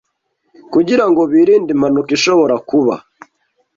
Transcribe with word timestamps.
kugirango 0.73 1.21
birinde 1.31 1.69
impanuka 1.75 2.09
ishobora 2.17 2.55
kuba 2.69 2.95